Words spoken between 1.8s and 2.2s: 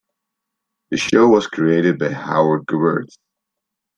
by